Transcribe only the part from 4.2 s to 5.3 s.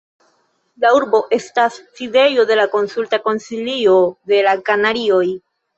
de la Kanarioj.